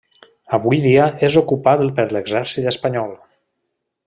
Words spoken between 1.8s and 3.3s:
per l'exèrcit espanyol.